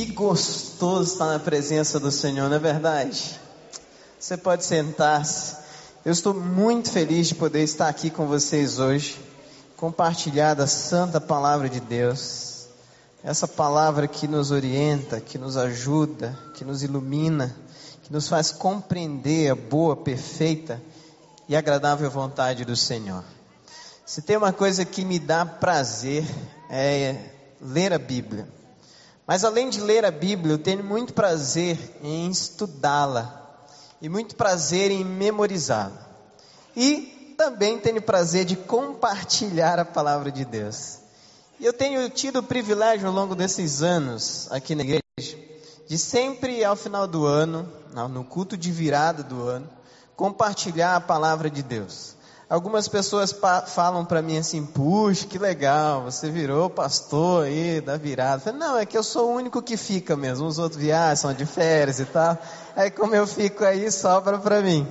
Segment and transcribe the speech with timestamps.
[0.00, 3.38] Que gostoso estar na presença do Senhor, não é verdade?
[4.18, 5.54] Você pode sentar-se.
[6.06, 9.20] Eu estou muito feliz de poder estar aqui com vocês hoje,
[9.76, 12.68] compartilhar da santa palavra de Deus.
[13.22, 17.54] Essa palavra que nos orienta, que nos ajuda, que nos ilumina,
[18.02, 20.80] que nos faz compreender a boa, perfeita
[21.46, 23.22] e agradável vontade do Senhor.
[24.06, 26.24] Se tem uma coisa que me dá prazer
[26.70, 27.16] é
[27.60, 28.59] ler a Bíblia.
[29.30, 33.48] Mas além de ler a Bíblia, eu tenho muito prazer em estudá-la
[34.02, 36.04] e muito prazer em memorizá-la.
[36.74, 40.98] E também tenho prazer de compartilhar a palavra de Deus.
[41.60, 45.00] E eu tenho tido o privilégio ao longo desses anos aqui na igreja
[45.86, 47.72] de sempre ao final do ano,
[48.10, 49.70] no culto de virada do ano,
[50.16, 52.16] compartilhar a palavra de Deus.
[52.50, 53.32] Algumas pessoas
[53.68, 58.40] falam para mim assim: puxa, que legal, você virou pastor aí da virada.
[58.40, 60.48] Falei, não, é que eu sou o único que fica mesmo.
[60.48, 62.36] Os outros viajam, são de férias e tal.
[62.74, 64.84] Aí, como eu fico aí, sobra para mim.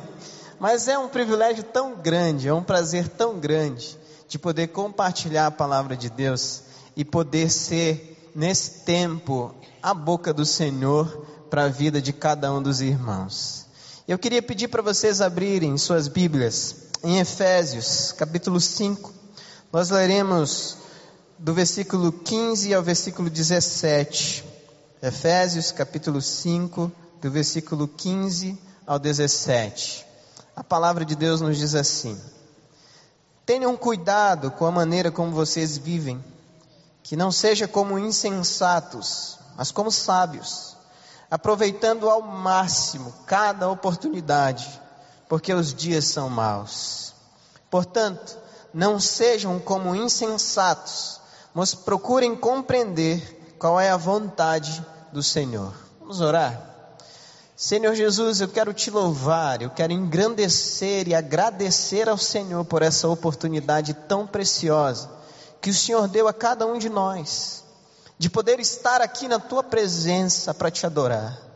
[0.58, 3.98] Mas é um privilégio tão grande, é um prazer tão grande
[4.30, 6.64] de poder compartilhar a palavra de Deus
[6.96, 12.62] e poder ser, nesse tempo, a boca do Senhor para a vida de cada um
[12.62, 13.66] dos irmãos.
[14.08, 19.14] Eu queria pedir para vocês abrirem suas Bíblias em Efésios, capítulo 5,
[19.72, 20.78] nós leremos
[21.38, 24.44] do versículo 15 ao versículo 17.
[25.02, 30.06] Efésios, capítulo 5, do versículo 15 ao 17.
[30.56, 32.20] A palavra de Deus nos diz assim:
[33.46, 36.22] Tenham cuidado com a maneira como vocês vivem,
[37.02, 40.76] que não seja como insensatos, mas como sábios,
[41.32, 44.89] aproveitando ao máximo cada oportunidade
[45.30, 47.14] porque os dias são maus.
[47.70, 48.36] Portanto,
[48.74, 51.22] não sejam como insensatos,
[51.54, 55.72] mas procurem compreender qual é a vontade do Senhor.
[56.00, 56.66] Vamos orar?
[57.56, 63.08] Senhor Jesus, eu quero te louvar, eu quero engrandecer e agradecer ao Senhor por essa
[63.08, 65.10] oportunidade tão preciosa
[65.62, 67.64] que o Senhor deu a cada um de nós,
[68.18, 71.49] de poder estar aqui na tua presença para te adorar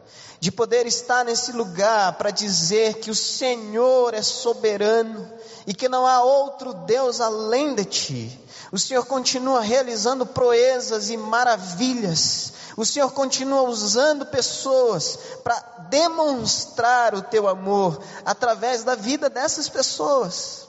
[0.44, 5.32] de poder estar nesse lugar para dizer que o Senhor é soberano
[5.66, 8.40] e que não há outro Deus além de ti.
[8.70, 12.52] O Senhor continua realizando proezas e maravilhas.
[12.76, 15.58] O Senhor continua usando pessoas para
[15.90, 20.68] demonstrar o teu amor através da vida dessas pessoas.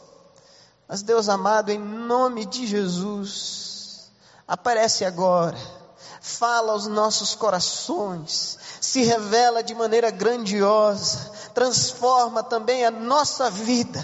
[0.87, 4.13] Mas Deus amado, em nome de Jesus,
[4.47, 5.59] aparece agora
[6.27, 14.03] fala aos nossos corações, se revela de maneira grandiosa, transforma também a nossa vida.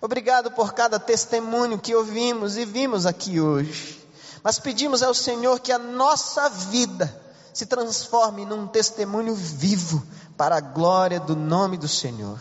[0.00, 4.00] Obrigado por cada testemunho que ouvimos e vimos aqui hoje.
[4.40, 7.12] Mas pedimos ao Senhor que a nossa vida
[7.52, 10.06] se transforme num testemunho vivo
[10.36, 12.38] para a glória do nome do Senhor.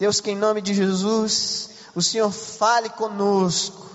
[0.00, 3.87] Deus, que em nome de Jesus, o Senhor fale conosco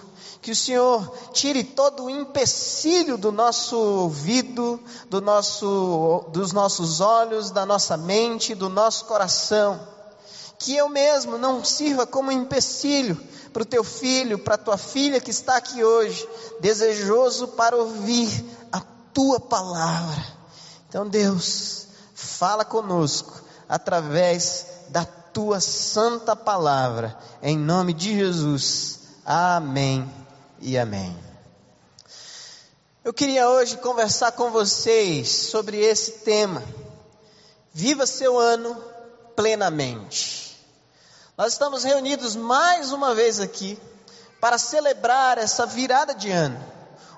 [0.43, 4.77] que o Senhor tire todo o empecilho do nosso ouvido,
[5.09, 9.79] do nosso, dos nossos olhos, da nossa mente, do nosso coração.
[10.59, 13.17] Que eu mesmo não sirva como empecilho
[13.53, 16.27] para o teu filho, para a tua filha que está aqui hoje,
[16.59, 18.29] desejoso para ouvir
[18.69, 18.81] a
[19.13, 20.25] tua palavra.
[20.89, 28.99] Então, Deus, fala conosco através da tua santa palavra, em nome de Jesus.
[29.25, 30.22] Amém
[30.63, 31.13] e amém.
[33.03, 36.63] Eu queria hoje conversar com vocês sobre esse tema.
[37.73, 38.73] Viva seu ano
[39.35, 40.57] plenamente.
[41.37, 43.77] Nós estamos reunidos mais uma vez aqui
[44.39, 46.63] para celebrar essa virada de ano.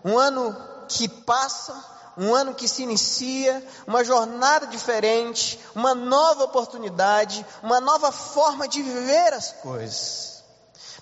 [0.03, 0.55] Um ano
[0.87, 1.85] que passa,
[2.17, 8.81] um ano que se inicia, uma jornada diferente, uma nova oportunidade, uma nova forma de
[8.81, 10.43] viver as coisas.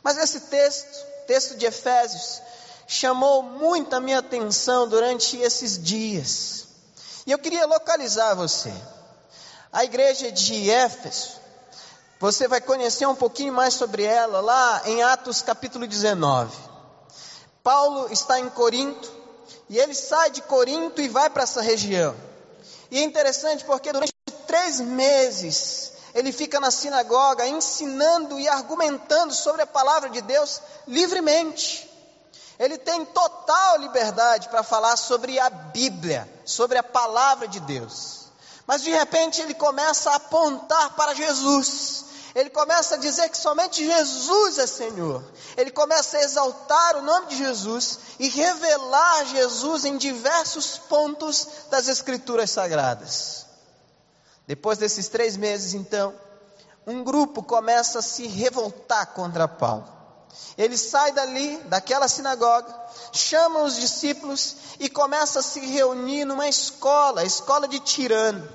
[0.03, 2.41] Mas esse texto texto de Efésios
[2.87, 6.67] chamou muito a minha atenção durante esses dias.
[7.25, 8.73] E eu queria localizar você.
[9.71, 11.31] A igreja de Éfeso,
[12.19, 16.55] você vai conhecer um pouquinho mais sobre ela lá em Atos capítulo 19.
[17.63, 19.11] Paulo está em Corinto
[19.69, 22.15] e ele sai de Corinto e vai para essa região.
[22.91, 24.13] E é interessante porque durante
[24.45, 31.89] três meses ele fica na sinagoga ensinando e argumentando sobre a palavra de Deus livremente.
[32.59, 38.27] Ele tem total liberdade para falar sobre a Bíblia, sobre a palavra de Deus.
[38.67, 42.05] Mas de repente ele começa a apontar para Jesus.
[42.35, 45.23] Ele começa a dizer que somente Jesus é Senhor.
[45.57, 51.87] Ele começa a exaltar o nome de Jesus e revelar Jesus em diversos pontos das
[51.87, 53.42] Escrituras Sagradas.
[54.47, 56.13] Depois desses três meses, então,
[56.85, 59.87] um grupo começa a se revoltar contra Paulo.
[60.57, 62.73] Ele sai dali, daquela sinagoga,
[63.11, 68.47] chama os discípulos e começa a se reunir numa escola, a escola de Tirano.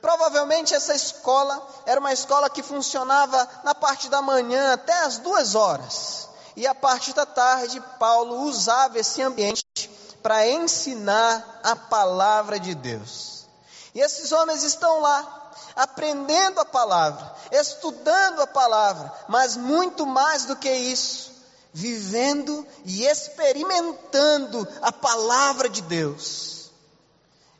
[0.00, 5.54] Provavelmente essa escola era uma escola que funcionava na parte da manhã até as duas
[5.54, 6.28] horas.
[6.56, 9.64] E a parte da tarde, Paulo usava esse ambiente
[10.22, 13.33] para ensinar a palavra de Deus.
[13.94, 20.56] E esses homens estão lá, aprendendo a palavra, estudando a palavra, mas muito mais do
[20.56, 21.32] que isso,
[21.72, 26.70] vivendo e experimentando a palavra de Deus.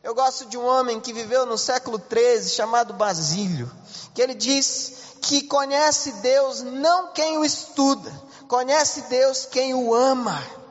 [0.03, 3.71] Eu gosto de um homem que viveu no século 13, chamado Basílio,
[4.13, 8.11] que ele diz que conhece Deus não quem o estuda,
[8.47, 10.64] conhece Deus quem o ama.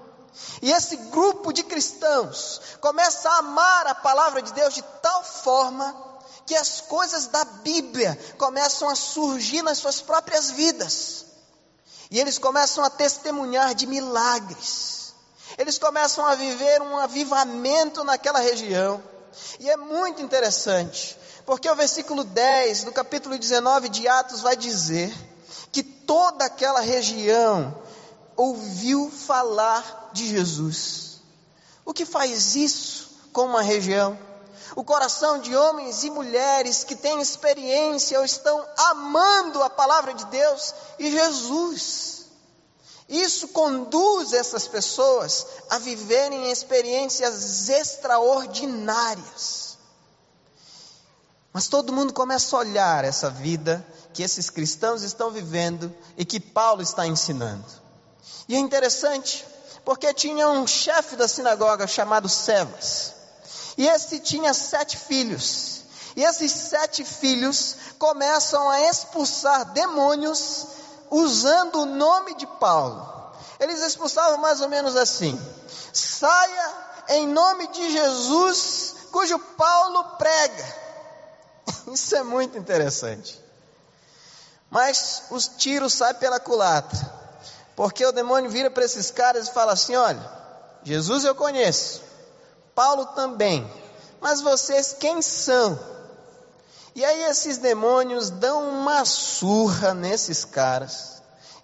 [0.62, 5.94] E esse grupo de cristãos começa a amar a palavra de Deus de tal forma
[6.46, 11.24] que as coisas da Bíblia começam a surgir nas suas próprias vidas.
[12.10, 15.14] E eles começam a testemunhar de milagres.
[15.56, 19.02] Eles começam a viver um avivamento naquela região.
[19.58, 25.12] E é muito interessante, porque o versículo 10 do capítulo 19 de Atos vai dizer
[25.72, 27.76] que toda aquela região
[28.36, 31.20] ouviu falar de Jesus.
[31.84, 34.18] O que faz isso com uma região?
[34.74, 40.24] O coração de homens e mulheres que têm experiência ou estão amando a palavra de
[40.26, 42.24] Deus e Jesus.
[43.08, 49.76] Isso conduz essas pessoas a viverem experiências extraordinárias.
[51.52, 56.40] Mas todo mundo começa a olhar essa vida que esses cristãos estão vivendo e que
[56.40, 57.83] Paulo está ensinando.
[58.48, 59.44] E é interessante,
[59.84, 63.12] porque tinha um chefe da sinagoga chamado Sevas.
[63.76, 65.82] E esse tinha sete filhos.
[66.16, 70.66] E esses sete filhos começam a expulsar demônios
[71.10, 73.14] usando o nome de Paulo.
[73.58, 75.40] Eles expulsavam mais ou menos assim:
[75.92, 76.72] saia
[77.08, 80.76] em nome de Jesus, cujo Paulo prega.
[81.92, 83.42] Isso é muito interessante.
[84.70, 86.98] Mas os tiros saem pela culatra,
[87.76, 90.30] porque o demônio vira para esses caras e fala assim: olha,
[90.82, 92.02] Jesus eu conheço,
[92.74, 93.70] Paulo também,
[94.20, 95.78] mas vocês quem são?
[96.94, 101.14] E aí esses demônios dão uma surra nesses caras.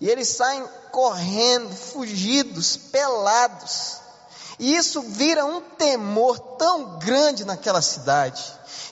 [0.00, 3.98] E eles saem correndo, fugidos, pelados.
[4.58, 8.42] E isso vira um temor tão grande naquela cidade.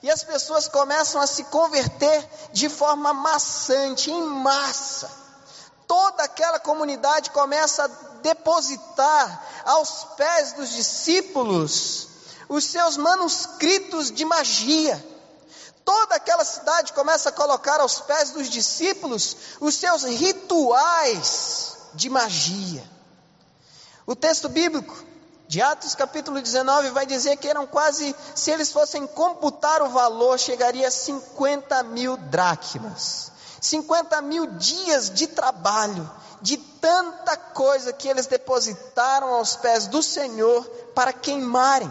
[0.03, 5.11] E as pessoas começam a se converter de forma maçante, em massa.
[5.89, 7.89] Toda aquela comunidade começa a
[8.23, 12.07] depositar aos pés dos discípulos
[12.49, 15.05] os seus manuscritos de magia
[15.89, 22.85] toda aquela cidade começa a colocar aos pés dos discípulos os seus rituais de magia.
[24.07, 24.95] O texto bíblico
[25.47, 30.39] de Atos capítulo 19 vai dizer que eram quase, se eles fossem computar o valor,
[30.39, 33.33] chegaria a 50 mil dracmas.
[33.61, 36.09] 50 mil dias de trabalho,
[36.41, 40.65] de tanta coisa que eles depositaram aos pés do Senhor
[40.95, 41.91] para queimarem.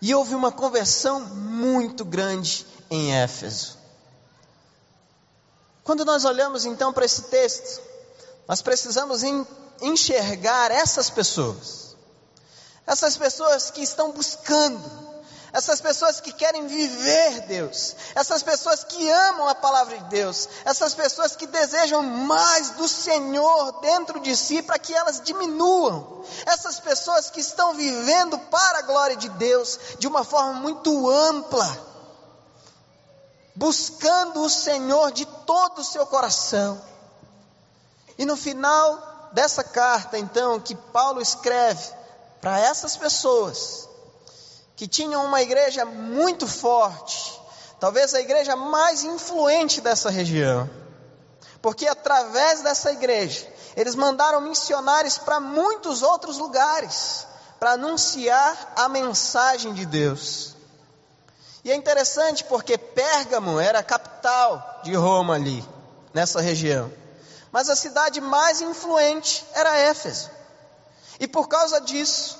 [0.00, 3.76] E houve uma conversão muito grande em Éfeso.
[5.82, 7.80] Quando nós olhamos então para esse texto,
[8.46, 9.22] nós precisamos
[9.80, 11.96] enxergar essas pessoas,
[12.86, 15.07] essas pessoas que estão buscando
[15.52, 20.94] essas pessoas que querem viver Deus, essas pessoas que amam a palavra de Deus, essas
[20.94, 27.30] pessoas que desejam mais do Senhor dentro de si para que elas diminuam, essas pessoas
[27.30, 31.88] que estão vivendo para a glória de Deus de uma forma muito ampla,
[33.54, 36.80] buscando o Senhor de todo o seu coração.
[38.18, 41.96] E no final dessa carta, então, que Paulo escreve
[42.40, 43.87] para essas pessoas,
[44.78, 47.36] que tinham uma igreja muito forte,
[47.80, 50.70] talvez a igreja mais influente dessa região,
[51.60, 53.44] porque através dessa igreja
[53.74, 57.26] eles mandaram missionários para muitos outros lugares
[57.58, 60.54] para anunciar a mensagem de Deus.
[61.64, 65.68] E é interessante porque Pérgamo era a capital de Roma ali,
[66.14, 66.88] nessa região.
[67.50, 70.30] Mas a cidade mais influente era Éfeso.
[71.18, 72.38] E por causa disso,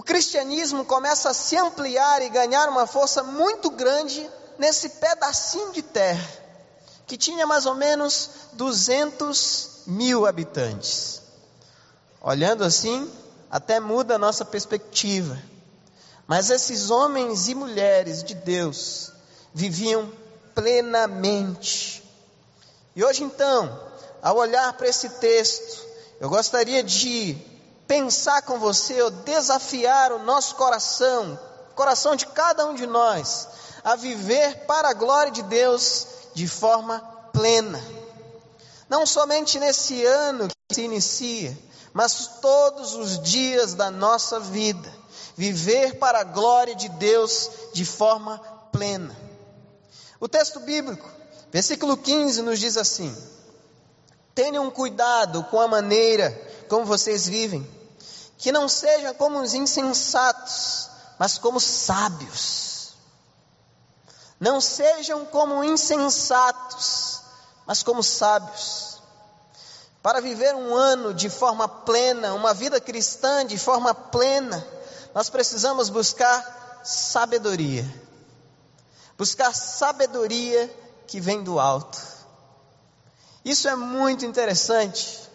[0.00, 4.26] o cristianismo começa a se ampliar e ganhar uma força muito grande
[4.58, 6.26] nesse pedacinho de terra
[7.06, 11.20] que tinha mais ou menos 200 mil habitantes.
[12.18, 13.12] Olhando assim,
[13.50, 15.38] até muda a nossa perspectiva.
[16.26, 19.12] Mas esses homens e mulheres de Deus
[19.52, 20.10] viviam
[20.54, 22.02] plenamente.
[22.96, 23.78] E hoje então,
[24.22, 25.84] ao olhar para esse texto,
[26.18, 27.49] eu gostaria de
[27.90, 31.36] pensar com você, ou desafiar o nosso coração,
[31.74, 33.48] coração de cada um de nós,
[33.82, 37.00] a viver para a glória de Deus de forma
[37.32, 37.82] plena.
[38.88, 41.58] Não somente nesse ano que se inicia,
[41.92, 44.88] mas todos os dias da nossa vida,
[45.36, 48.38] viver para a glória de Deus de forma
[48.70, 49.16] plena.
[50.20, 51.10] O texto bíblico,
[51.50, 53.12] versículo 15, nos diz assim:
[54.32, 56.30] Tenham cuidado com a maneira
[56.68, 57.79] como vocês vivem,
[58.40, 62.94] que não sejam como os insensatos, mas como sábios.
[64.40, 67.20] Não sejam como insensatos,
[67.66, 68.98] mas como sábios.
[70.02, 74.66] Para viver um ano de forma plena, uma vida cristã de forma plena,
[75.14, 77.84] nós precisamos buscar sabedoria.
[79.18, 80.74] Buscar sabedoria
[81.06, 82.00] que vem do alto.
[83.44, 85.29] Isso é muito interessante,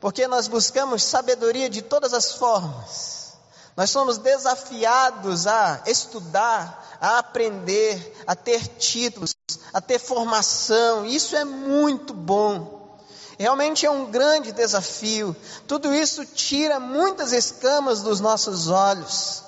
[0.00, 3.34] porque nós buscamos sabedoria de todas as formas.
[3.76, 9.34] Nós somos desafiados a estudar, a aprender, a ter títulos,
[9.72, 11.04] a ter formação.
[11.04, 12.98] Isso é muito bom.
[13.38, 15.36] Realmente é um grande desafio.
[15.66, 19.42] Tudo isso tira muitas escamas dos nossos olhos,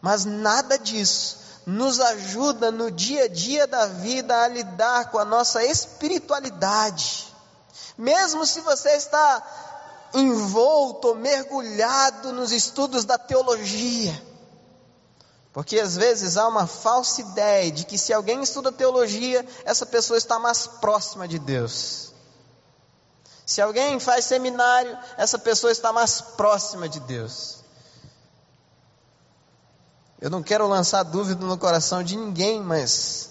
[0.00, 5.24] mas nada disso nos ajuda no dia a dia da vida a lidar com a
[5.24, 7.26] nossa espiritualidade.
[7.98, 9.42] Mesmo se você está
[10.14, 14.22] envolto, mergulhado nos estudos da teologia,
[15.52, 20.16] porque às vezes há uma falsa ideia de que se alguém estuda teologia, essa pessoa
[20.16, 22.12] está mais próxima de Deus.
[23.44, 27.58] Se alguém faz seminário, essa pessoa está mais próxima de Deus.
[30.20, 33.30] Eu não quero lançar dúvida no coração de ninguém, mas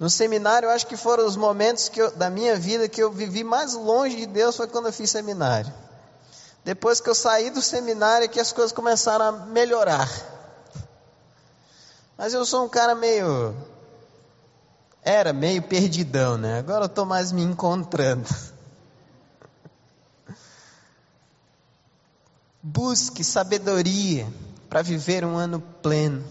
[0.00, 3.44] no seminário eu acho que foram os momentos eu, da minha vida que eu vivi
[3.44, 5.72] mais longe de Deus foi quando eu fiz seminário.
[6.64, 10.08] Depois que eu saí do seminário é que as coisas começaram a melhorar.
[12.16, 13.54] Mas eu sou um cara meio
[15.02, 16.60] era meio perdidão, né?
[16.60, 18.28] Agora eu estou mais me encontrando.
[22.62, 24.32] Busque sabedoria
[24.68, 26.24] para viver um ano pleno.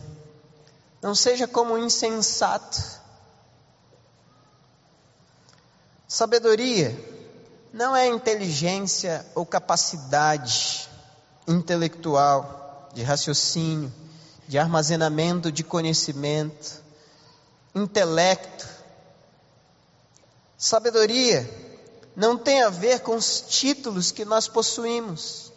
[1.01, 3.01] Não seja como um insensato.
[6.07, 7.10] Sabedoria
[7.73, 10.89] não é inteligência ou capacidade
[11.47, 13.91] intelectual, de raciocínio,
[14.47, 16.83] de armazenamento de conhecimento,
[17.73, 18.67] intelecto.
[20.57, 21.49] Sabedoria
[22.15, 25.53] não tem a ver com os títulos que nós possuímos.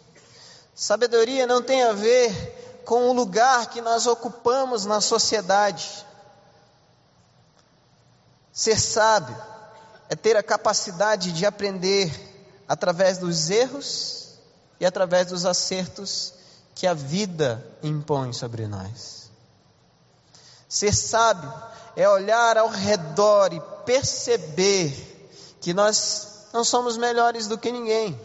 [0.73, 6.05] Sabedoria não tem a ver com o lugar que nós ocupamos na sociedade.
[8.53, 9.54] Ser sábio
[10.09, 12.11] é ter a capacidade de aprender
[12.67, 14.35] através dos erros
[14.79, 16.33] e através dos acertos
[16.73, 19.29] que a vida impõe sobre nós.
[20.67, 21.51] Ser sábio
[21.95, 24.93] é olhar ao redor e perceber
[25.61, 28.19] que nós não somos melhores do que ninguém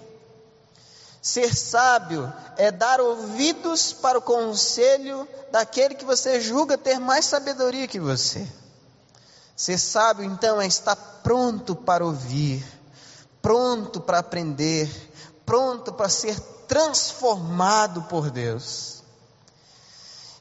[1.22, 7.86] Ser sábio é dar ouvidos para o conselho daquele que você julga ter mais sabedoria
[7.86, 8.46] que você.
[9.60, 12.64] Ser sábio, então, é estar pronto para ouvir,
[13.42, 14.88] pronto para aprender,
[15.44, 19.02] pronto para ser transformado por Deus.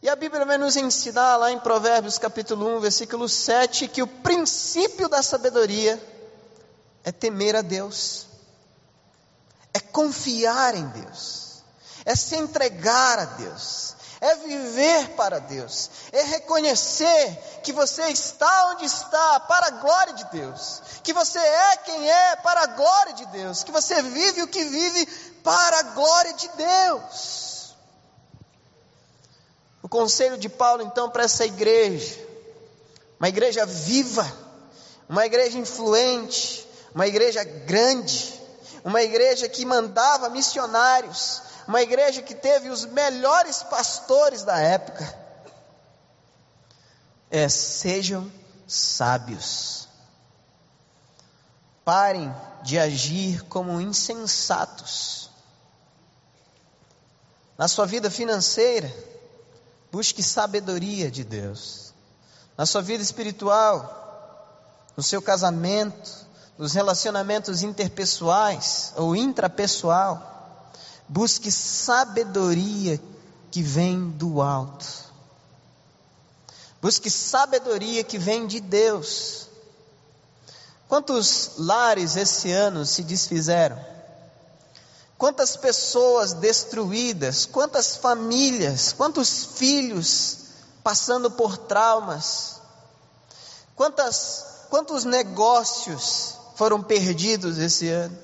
[0.01, 4.07] E a Bíblia vai nos ensinar lá em Provérbios capítulo 1, versículo 7, que o
[4.07, 6.01] princípio da sabedoria
[7.03, 8.29] é temer a Deus
[9.73, 11.63] é confiar em Deus,
[12.05, 18.85] é se entregar a Deus, é viver para Deus, é reconhecer que você está onde
[18.85, 23.25] está para a glória de Deus, que você é quem é para a glória de
[23.27, 25.05] Deus, que você vive o que vive
[25.43, 27.75] para a glória de Deus.
[29.81, 32.19] O conselho de Paulo então para essa igreja,
[33.17, 34.29] uma igreja viva,
[35.07, 38.37] uma igreja influente, uma igreja grande,
[38.83, 45.15] uma igreja que mandava missionários, uma igreja que teve os melhores pastores da época.
[47.29, 48.31] É, sejam
[48.67, 49.87] sábios.
[51.85, 55.29] Parem de agir como insensatos.
[57.55, 58.91] Na sua vida financeira,
[59.91, 61.93] busque sabedoria de Deus.
[62.57, 66.25] Na sua vida espiritual, no seu casamento,
[66.57, 70.38] nos relacionamentos interpessoais ou intrapessoal,
[71.09, 73.01] busque sabedoria
[73.49, 74.85] que vem do alto.
[76.79, 79.47] Busque sabedoria que vem de Deus.
[80.87, 83.83] Quantos lares esse ano se desfizeram?
[85.17, 90.37] Quantas pessoas destruídas, quantas famílias, quantos filhos
[90.81, 92.61] passando por traumas,
[93.75, 98.17] quantas, quantos negócios foram perdidos esse ano,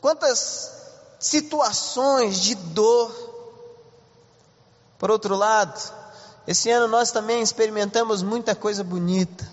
[0.00, 0.81] quantas
[1.22, 3.10] situações de dor.
[4.98, 5.80] Por outro lado,
[6.46, 9.48] esse ano nós também experimentamos muita coisa bonita,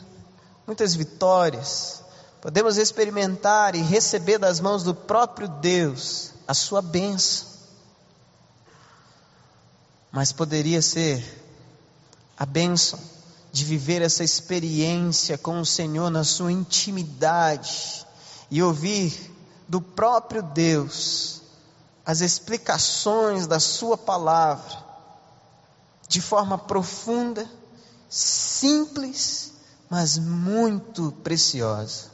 [0.66, 2.04] muitas vitórias.
[2.42, 7.48] Podemos experimentar e receber das mãos do próprio Deus a sua bênção.
[10.12, 11.24] Mas poderia ser
[12.36, 13.00] a bênção
[13.52, 18.06] de viver essa experiência com o Senhor na sua intimidade
[18.50, 19.36] e ouvir
[19.68, 21.39] do próprio Deus
[22.10, 24.84] as explicações da Sua palavra
[26.08, 27.48] de forma profunda,
[28.10, 29.54] simples,
[29.88, 32.06] mas muito preciosa.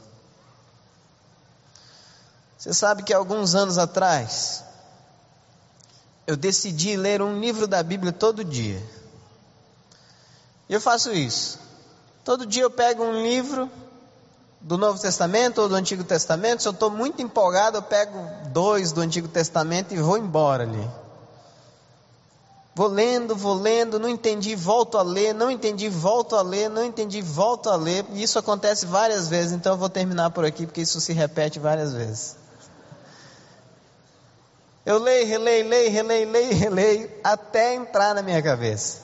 [2.58, 4.62] Você sabe que alguns anos atrás,
[6.26, 8.86] eu decidi ler um livro da Bíblia todo dia.
[10.68, 11.58] E eu faço isso.
[12.22, 13.70] Todo dia eu pego um livro
[14.66, 16.60] do Novo Testamento ou do Antigo Testamento.
[16.60, 18.18] Se eu estou muito empolgado, eu pego
[18.48, 20.90] dois do Antigo Testamento e vou embora ali.
[22.74, 26.84] Vou lendo, vou lendo, não entendi, volto a ler, não entendi, volto a ler, não
[26.84, 28.04] entendi, volto a ler.
[28.12, 31.60] E isso acontece várias vezes, então eu vou terminar por aqui, porque isso se repete
[31.60, 32.36] várias vezes.
[34.84, 38.98] Eu leio, releio, leio, releio, leio, releio, até entrar na minha cabeça.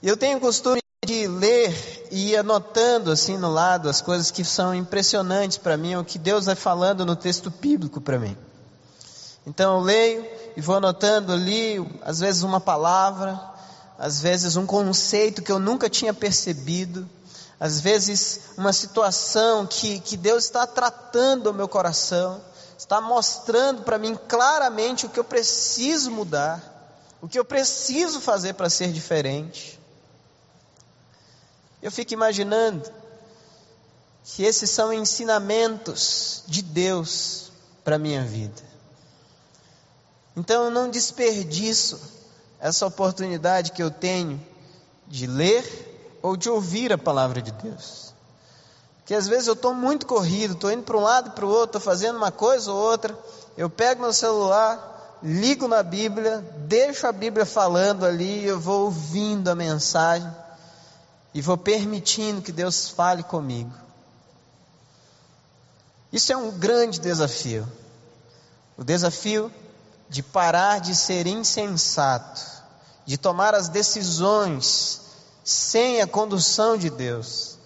[0.00, 4.74] E eu tenho costume de ler e anotando assim no lado as coisas que são
[4.74, 8.36] impressionantes para mim, o que Deus vai falando no texto bíblico para mim.
[9.46, 13.40] Então eu leio e vou anotando ali, às vezes uma palavra,
[13.98, 17.08] às vezes um conceito que eu nunca tinha percebido,
[17.58, 22.38] às vezes uma situação que, que Deus está tratando o meu coração
[22.76, 26.62] está mostrando para mim claramente o que eu preciso mudar,
[27.22, 29.77] o que eu preciso fazer para ser diferente.
[31.82, 32.90] Eu fico imaginando
[34.24, 37.50] que esses são ensinamentos de Deus
[37.84, 38.62] para a minha vida.
[40.36, 42.00] Então eu não desperdiço
[42.60, 44.40] essa oportunidade que eu tenho
[45.06, 48.08] de ler ou de ouvir a palavra de Deus
[49.08, 51.48] que às vezes eu estou muito corrido, estou indo para um lado e para o
[51.48, 53.18] outro, estou fazendo uma coisa ou outra,
[53.56, 59.48] eu pego meu celular, ligo na Bíblia, deixo a Bíblia falando ali, eu vou ouvindo
[59.48, 60.30] a mensagem
[61.38, 63.72] e vou permitindo que Deus fale comigo.
[66.12, 67.64] Isso é um grande desafio.
[68.76, 69.52] O desafio
[70.08, 72.40] de parar de ser insensato,
[73.06, 75.00] de tomar as decisões
[75.44, 77.56] sem a condução de Deus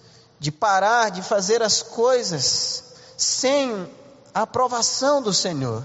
[0.43, 2.83] de parar de fazer as coisas
[3.15, 3.89] sem
[4.33, 5.81] a aprovação do Senhor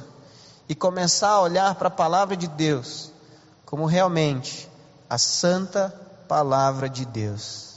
[0.68, 3.12] e começar a olhar para a palavra de Deus
[3.64, 4.68] como realmente
[5.08, 5.94] a santa
[6.26, 7.67] palavra de Deus,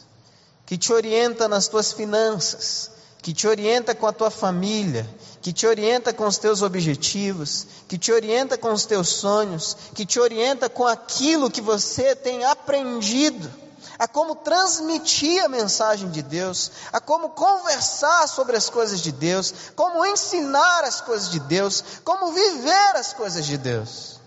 [0.72, 5.06] que te orienta nas tuas finanças, que te orienta com a tua família,
[5.42, 10.06] que te orienta com os teus objetivos, que te orienta com os teus sonhos, que
[10.06, 13.52] te orienta com aquilo que você tem aprendido
[14.00, 19.54] a como transmitir a mensagem de Deus, a como conversar sobre as coisas de Deus,
[19.76, 24.22] como ensinar as coisas de Deus, como viver as coisas de Deus.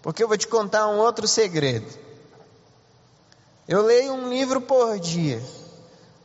[0.00, 2.05] Porque eu vou te contar um outro segredo.
[3.68, 5.42] Eu leio um livro por dia,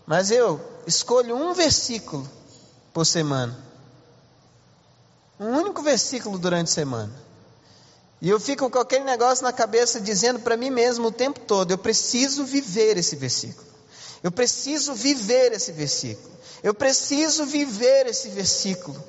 [0.05, 2.29] mas eu escolho um versículo
[2.93, 3.57] por semana.
[5.39, 7.11] Um único versículo durante a semana.
[8.21, 11.71] E eu fico com aquele negócio na cabeça dizendo para mim mesmo o tempo todo:
[11.71, 13.67] eu preciso viver esse versículo.
[14.21, 16.31] Eu preciso viver esse versículo.
[16.61, 19.03] Eu preciso viver esse versículo.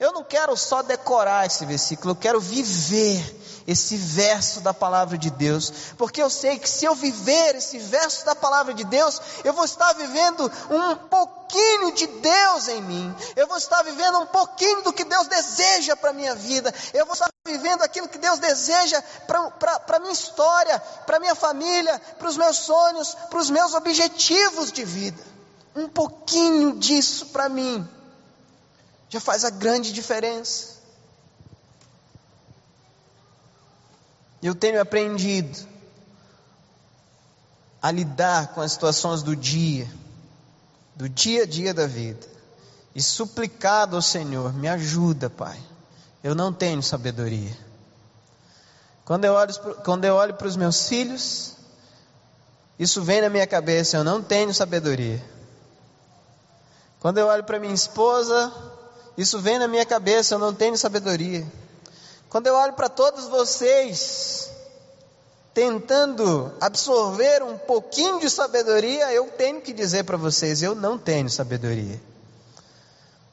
[0.00, 5.28] Eu não quero só decorar esse versículo, eu quero viver esse verso da palavra de
[5.28, 9.52] Deus, porque eu sei que se eu viver esse verso da palavra de Deus, eu
[9.52, 14.82] vou estar vivendo um pouquinho de Deus em mim, eu vou estar vivendo um pouquinho
[14.82, 18.38] do que Deus deseja para a minha vida, eu vou estar vivendo aquilo que Deus
[18.38, 23.50] deseja para a minha história, para a minha família, para os meus sonhos, para os
[23.50, 25.20] meus objetivos de vida.
[25.74, 27.97] Um pouquinho disso para mim
[29.08, 30.78] já faz a grande diferença.
[34.42, 35.66] Eu tenho aprendido
[37.82, 39.88] a lidar com as situações do dia
[40.98, 42.26] do dia a dia da vida
[42.92, 45.58] e suplicado ao Senhor: me ajuda, Pai.
[46.24, 47.56] Eu não tenho sabedoria.
[49.04, 51.54] Quando eu olho, quando eu olho para os meus filhos,
[52.76, 55.24] isso vem na minha cabeça: eu não tenho sabedoria.
[56.98, 58.52] Quando eu olho para minha esposa,
[59.18, 61.44] isso vem na minha cabeça: eu não tenho sabedoria.
[62.28, 64.48] Quando eu olho para todos vocês,
[65.52, 71.28] tentando absorver um pouquinho de sabedoria, eu tenho que dizer para vocês: eu não tenho
[71.28, 72.00] sabedoria.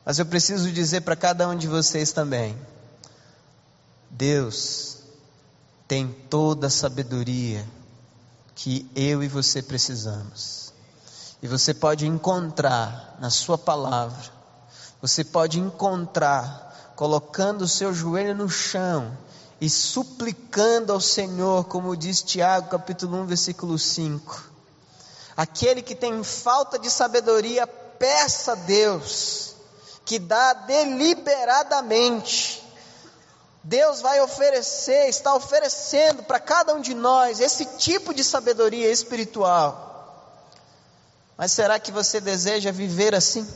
[0.04, 2.58] Mas eu preciso dizer para cada um de vocês também:
[4.10, 4.98] Deus
[5.88, 7.64] tem toda a sabedoria
[8.56, 10.74] que eu e você precisamos.
[11.44, 14.35] E você pode encontrar na Sua palavra,
[15.08, 19.16] você pode encontrar colocando o seu joelho no chão
[19.62, 24.50] e suplicando ao Senhor, como diz Tiago, capítulo 1, versículo 5.
[25.38, 29.54] Aquele que tem falta de sabedoria, peça a Deus,
[30.04, 32.64] que dá deliberadamente.
[33.64, 39.86] Deus vai oferecer, está oferecendo para cada um de nós esse tipo de sabedoria espiritual.
[41.38, 43.48] Mas será que você deseja viver assim?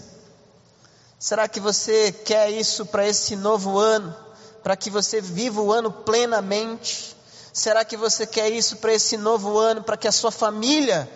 [1.20, 4.16] Será que você quer isso para esse novo ano?
[4.64, 7.14] Para que você viva o ano plenamente?
[7.52, 9.84] Será que você quer isso para esse novo ano?
[9.84, 11.10] Para que a sua família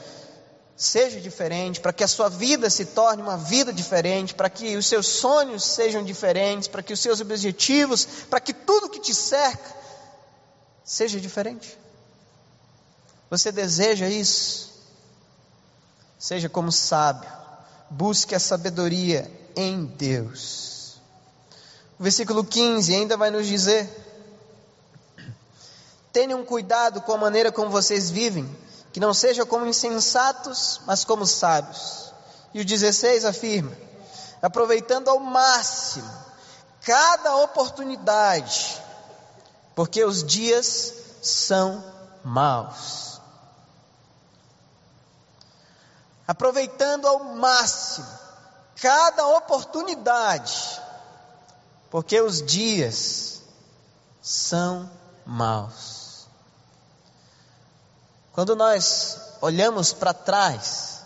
[0.75, 4.85] seja diferente, para que a sua vida se torne uma vida diferente, para que os
[4.87, 9.73] seus sonhos sejam diferentes, para que os seus objetivos, para que tudo que te cerca
[10.83, 11.77] seja diferente.
[13.29, 14.73] Você deseja isso?
[16.19, 17.29] Seja como sábio,
[17.93, 20.97] busque a sabedoria em Deus.
[21.99, 23.89] O versículo 15 ainda vai nos dizer:
[26.11, 28.49] Tenham cuidado com a maneira como vocês vivem
[28.91, 32.13] que não seja como insensatos, mas como sábios.
[32.53, 33.71] E o 16 afirma:
[34.41, 36.09] aproveitando ao máximo
[36.81, 38.81] cada oportunidade,
[39.73, 41.83] porque os dias são
[42.23, 43.12] maus.
[46.27, 48.07] Aproveitando ao máximo
[48.81, 50.81] cada oportunidade,
[51.89, 53.41] porque os dias
[54.21, 54.89] são
[55.25, 56.27] maus.
[58.31, 61.03] Quando nós olhamos para trás,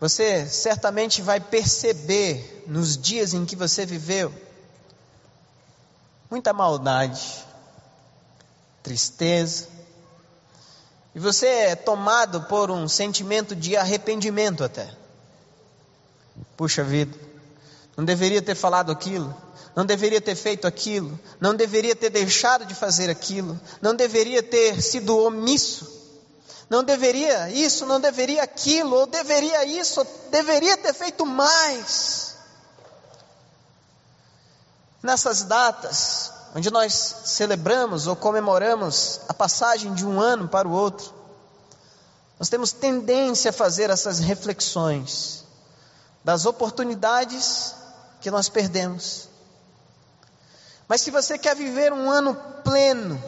[0.00, 4.32] você certamente vai perceber nos dias em que você viveu
[6.30, 7.44] muita maldade,
[8.82, 9.68] tristeza,
[11.16, 14.86] e você é tomado por um sentimento de arrependimento até.
[16.54, 17.18] Puxa vida,
[17.96, 19.34] não deveria ter falado aquilo,
[19.74, 24.82] não deveria ter feito aquilo, não deveria ter deixado de fazer aquilo, não deveria ter
[24.82, 25.90] sido omisso,
[26.68, 32.36] não deveria isso, não deveria aquilo, ou deveria isso, ou deveria ter feito mais.
[35.02, 36.92] Nessas datas, onde nós
[37.26, 41.14] celebramos ou comemoramos a passagem de um ano para o outro,
[42.40, 45.44] nós temos tendência a fazer essas reflexões
[46.24, 47.74] das oportunidades
[48.20, 49.28] que nós perdemos
[50.88, 53.22] mas se você quer viver um ano pleno,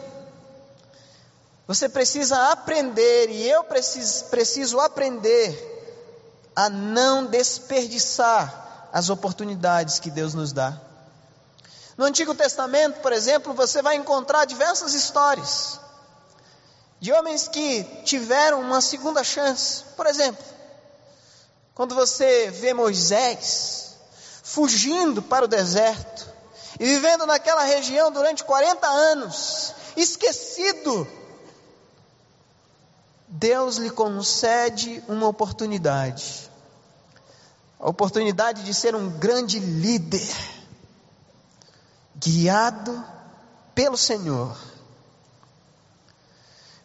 [1.67, 5.67] você precisa aprender, e eu preciso, preciso aprender,
[6.55, 10.79] a não desperdiçar as oportunidades que Deus nos dá.
[11.99, 15.77] No Antigo Testamento, por exemplo, você vai encontrar diversas histórias
[16.97, 19.83] de homens que tiveram uma segunda chance.
[19.97, 20.41] Por exemplo,
[21.75, 23.97] quando você vê Moisés
[24.41, 26.25] fugindo para o deserto,
[26.79, 31.05] e vivendo naquela região durante 40 anos, esquecido,
[33.27, 36.49] Deus lhe concede uma oportunidade
[37.77, 40.58] a oportunidade de ser um grande líder,
[42.19, 43.03] guiado
[43.73, 44.55] pelo Senhor.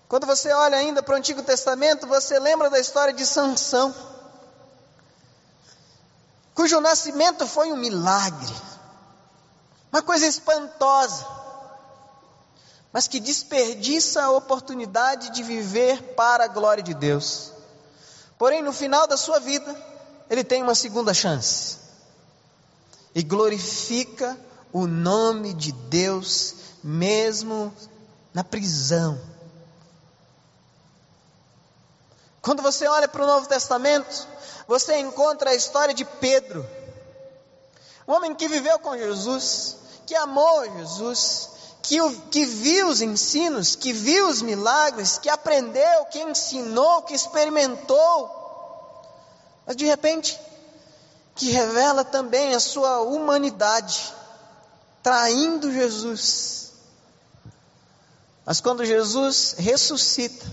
[0.09, 3.95] Quando você olha ainda para o Antigo Testamento, você lembra da história de Sansão,
[6.55, 8.55] cujo nascimento foi um milagre.
[9.93, 11.25] Uma coisa espantosa,
[12.93, 17.53] mas que desperdiça a oportunidade de viver para a glória de Deus.
[18.37, 19.75] Porém, no final da sua vida,
[20.29, 21.79] ele tem uma segunda chance
[23.15, 24.37] e glorifica
[24.75, 27.73] o nome de Deus, mesmo
[28.35, 29.21] na prisão.
[32.43, 34.27] Quando você olha para o Novo Testamento,
[34.67, 36.69] você encontra a história de Pedro,
[38.09, 41.97] um homem que viveu com Jesus, que amou Jesus, que,
[42.33, 48.29] que viu os ensinos, que viu os milagres, que aprendeu, que ensinou, que experimentou.
[49.65, 50.37] mas de repente,
[51.37, 54.13] que revela também a sua humanidade,
[55.05, 56.73] traindo Jesus.
[58.47, 60.47] Mas quando Jesus ressuscita,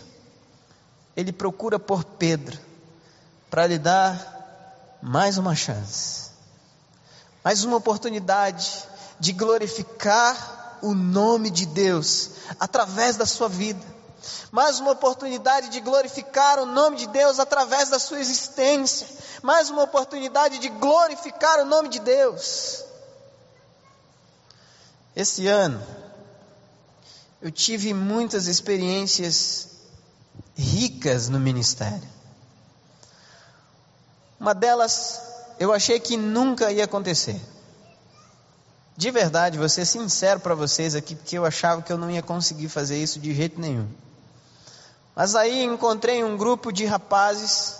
[1.15, 2.59] ele procura por Pedro
[3.49, 6.31] para lhe dar mais uma chance,
[7.43, 8.83] mais uma oportunidade
[9.19, 13.85] de glorificar o nome de Deus através da sua vida,
[14.51, 19.07] mais uma oportunidade de glorificar o nome de Deus através da sua existência,
[19.41, 22.90] mais uma oportunidade de glorificar o nome de Deus.
[25.15, 25.81] Esse ano,
[27.41, 29.67] eu tive muitas experiências
[30.55, 32.07] ricas no ministério.
[34.39, 35.21] Uma delas
[35.59, 37.39] eu achei que nunca ia acontecer.
[38.97, 42.21] De verdade, vou ser sincero para vocês aqui, porque eu achava que eu não ia
[42.21, 43.87] conseguir fazer isso de jeito nenhum.
[45.15, 47.75] Mas aí encontrei um grupo de rapazes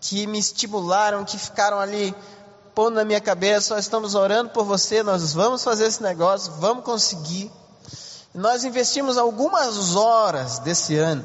[0.00, 2.14] que me estimularam, que ficaram ali
[2.76, 6.84] pondo na minha cabeça: nós estamos orando por você, nós vamos fazer esse negócio, vamos
[6.84, 7.50] conseguir.
[8.34, 11.24] Nós investimos algumas horas desse ano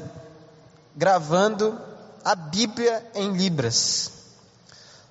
[0.96, 1.78] gravando
[2.24, 4.10] a Bíblia em Libras.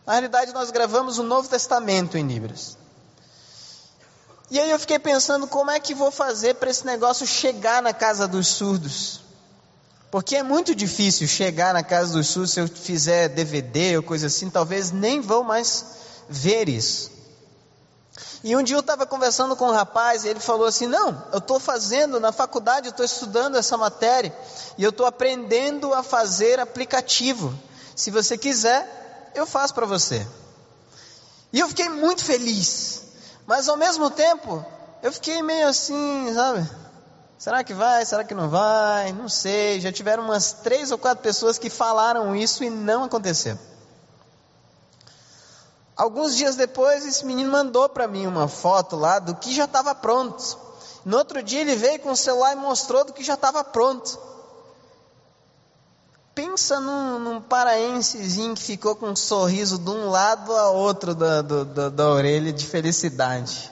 [0.03, 2.75] Na realidade, nós gravamos o Novo Testamento em Libras.
[4.49, 7.93] E aí eu fiquei pensando como é que vou fazer para esse negócio chegar na
[7.93, 9.21] casa dos surdos.
[10.09, 14.25] Porque é muito difícil chegar na casa dos surdos se eu fizer DVD ou coisa
[14.25, 17.11] assim, talvez nem vão mais ver isso.
[18.43, 21.37] E um dia eu estava conversando com um rapaz e ele falou assim: Não, eu
[21.37, 24.35] estou fazendo na faculdade, eu estou estudando essa matéria
[24.77, 27.53] e eu estou aprendendo a fazer aplicativo.
[27.95, 30.25] Se você quiser, eu faço para você.
[31.53, 33.03] E eu fiquei muito feliz,
[33.45, 34.65] mas ao mesmo tempo,
[35.03, 36.67] eu fiquei meio assim, sabe?
[37.37, 38.05] Será que vai?
[38.05, 39.11] Será que não vai?
[39.13, 39.81] Não sei.
[39.81, 43.57] Já tiveram umas três ou quatro pessoas que falaram isso e não aconteceu.
[46.01, 49.93] Alguns dias depois, esse menino mandou para mim uma foto lá do que já estava
[49.93, 50.57] pronto.
[51.05, 54.17] No outro dia, ele veio com o celular e mostrou do que já estava pronto.
[56.33, 61.43] Pensa num, num paraensezinho que ficou com um sorriso de um lado a outro da,
[61.43, 63.71] do, da, da orelha de felicidade.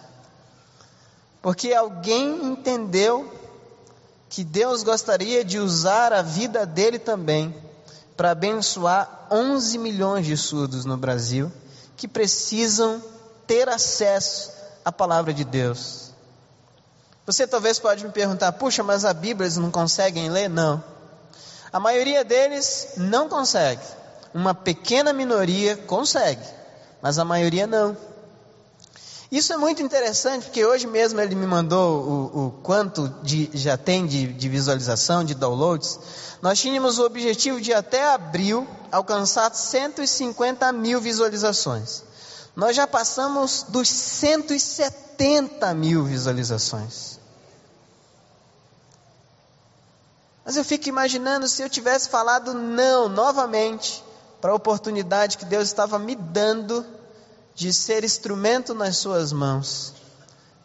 [1.41, 3.27] Porque alguém entendeu
[4.29, 7.55] que Deus gostaria de usar a vida dele também
[8.15, 11.51] para abençoar 11 milhões de surdos no Brasil
[11.99, 13.03] que precisam
[13.45, 14.53] ter acesso
[14.85, 16.11] à palavra de Deus.
[17.25, 20.47] Você talvez pode me perguntar: puxa, mas a Bíblia eles não conseguem ler?
[20.47, 20.81] Não.
[21.73, 23.83] A maioria deles não consegue.
[24.33, 26.41] Uma pequena minoria consegue,
[27.01, 27.97] mas a maioria não.
[29.31, 33.77] Isso é muito interessante porque hoje mesmo ele me mandou o, o quanto de, já
[33.77, 35.99] tem de, de visualização, de downloads.
[36.41, 42.03] Nós tínhamos o objetivo de até abril alcançar 150 mil visualizações.
[42.55, 47.19] Nós já passamos dos 170 mil visualizações.
[50.43, 54.03] Mas eu fico imaginando se eu tivesse falado não novamente
[54.41, 56.83] para a oportunidade que Deus estava me dando
[57.59, 59.93] de ser instrumento nas suas mãos.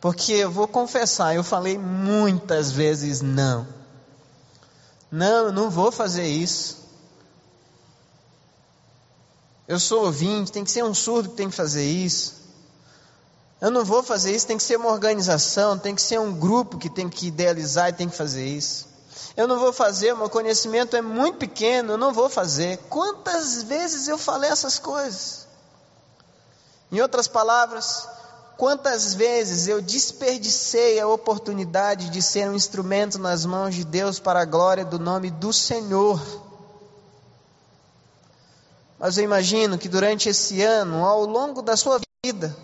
[0.01, 3.67] Porque eu vou confessar, eu falei muitas vezes não.
[5.11, 6.85] Não, eu não vou fazer isso.
[9.67, 12.35] Eu sou ouvinte, tem que ser um surdo que tem que fazer isso.
[13.61, 16.79] Eu não vou fazer isso, tem que ser uma organização, tem que ser um grupo
[16.79, 18.87] que tem que idealizar e tem que fazer isso.
[19.37, 22.77] Eu não vou fazer, o meu conhecimento é muito pequeno, eu não vou fazer.
[22.89, 25.44] Quantas vezes eu falei essas coisas?
[26.91, 28.09] Em outras palavras,
[28.57, 34.41] quantas vezes eu desperdicei a oportunidade de ser um instrumento nas mãos de Deus para
[34.41, 36.21] a glória do nome do Senhor.
[38.99, 42.57] Mas eu imagino que durante esse ano, ao longo da sua vida,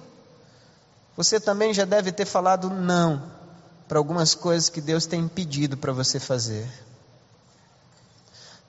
[1.17, 3.23] você também já deve ter falado não
[3.89, 6.67] para algumas coisas que Deus tem pedido para você fazer.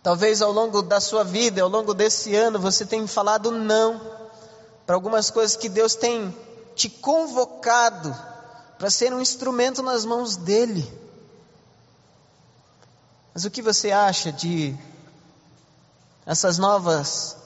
[0.02, 4.02] Talvez ao longo da sua vida, ao longo desse ano, você tenha falado não
[4.92, 6.38] para algumas coisas que Deus tem
[6.76, 8.14] te convocado
[8.78, 10.86] para ser um instrumento nas mãos dEle.
[13.34, 14.78] Mas o que você acha de
[16.26, 17.38] essas novas,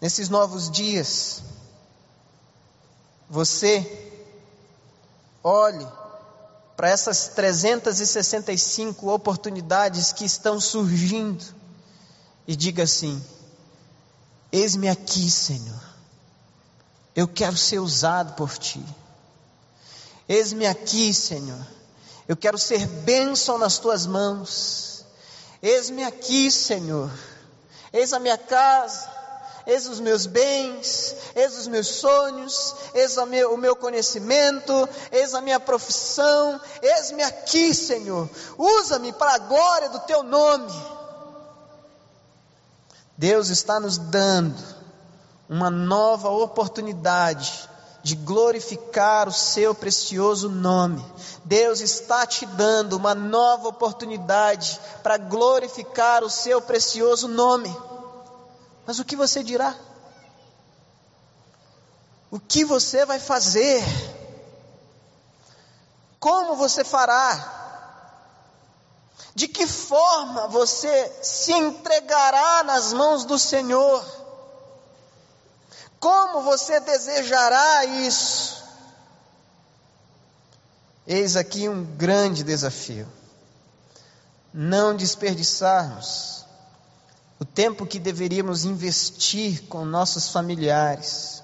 [0.00, 1.42] nesses novos dias?
[3.28, 3.86] Você
[5.42, 5.86] olhe
[6.78, 11.44] para essas 365 oportunidades que estão surgindo
[12.48, 13.22] e diga assim:
[14.54, 15.82] Eis-me aqui, Senhor.
[17.12, 18.80] Eu quero ser usado por ti.
[20.28, 21.66] Eis-me aqui, Senhor.
[22.28, 25.04] Eu quero ser bênção nas tuas mãos.
[25.60, 27.10] Eis-me aqui, Senhor.
[27.92, 29.10] Eis a minha casa.
[29.66, 35.58] eis os meus bens, eis os meus sonhos, eis o meu, conhecimento, eis a minha
[35.58, 41.03] profissão, eis-me aqui, Senhor, usa-me para a glória do teu nome.
[43.16, 44.60] Deus está nos dando
[45.48, 47.68] uma nova oportunidade
[48.02, 51.04] de glorificar o seu precioso nome.
[51.44, 57.74] Deus está te dando uma nova oportunidade para glorificar o seu precioso nome.
[58.86, 59.74] Mas o que você dirá?
[62.30, 63.82] O que você vai fazer?
[66.18, 67.63] Como você fará?
[69.34, 74.04] De que forma você se entregará nas mãos do Senhor?
[75.98, 78.62] Como você desejará isso?
[81.04, 83.08] Eis aqui um grande desafio.
[84.52, 86.44] Não desperdiçarmos
[87.40, 91.42] o tempo que deveríamos investir com nossos familiares.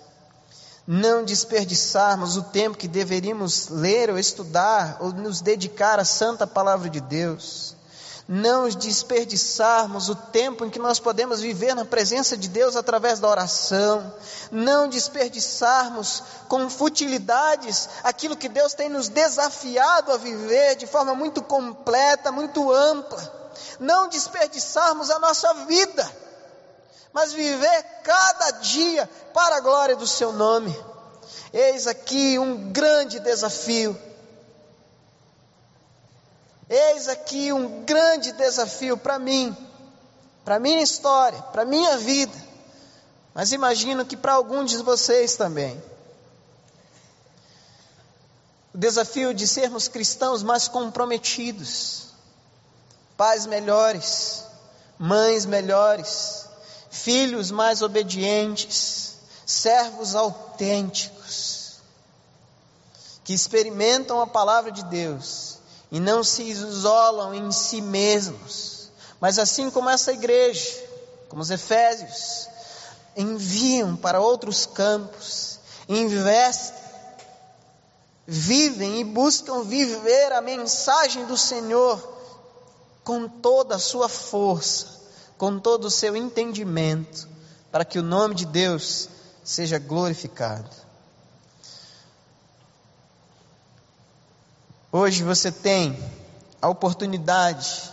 [0.86, 6.88] Não desperdiçarmos o tempo que deveríamos ler ou estudar ou nos dedicar à santa palavra
[6.88, 7.79] de Deus
[8.32, 13.26] não desperdiçarmos o tempo em que nós podemos viver na presença de Deus através da
[13.26, 14.14] oração,
[14.52, 21.42] não desperdiçarmos com futilidades aquilo que Deus tem nos desafiado a viver de forma muito
[21.42, 26.08] completa, muito ampla, não desperdiçarmos a nossa vida,
[27.12, 30.72] mas viver cada dia para a glória do Seu nome.
[31.52, 34.00] Eis aqui um grande desafio
[36.70, 39.56] Eis aqui um grande desafio para mim,
[40.44, 42.32] para minha história, para minha vida,
[43.34, 45.82] mas imagino que para alguns de vocês também.
[48.72, 52.10] O desafio de sermos cristãos mais comprometidos,
[53.16, 54.44] pais melhores,
[54.96, 56.46] mães melhores,
[56.88, 61.80] filhos mais obedientes, servos autênticos,
[63.24, 65.49] que experimentam a palavra de Deus
[65.90, 70.68] e não se isolam em si mesmos, mas assim como essa igreja,
[71.28, 72.48] como os Efésios,
[73.16, 76.80] enviam para outros campos, investem,
[78.26, 82.00] vivem e buscam viver a mensagem do Senhor
[83.02, 84.86] com toda a sua força,
[85.36, 87.28] com todo o seu entendimento,
[87.72, 89.08] para que o nome de Deus
[89.42, 90.79] seja glorificado.
[94.92, 95.96] Hoje você tem
[96.60, 97.92] a oportunidade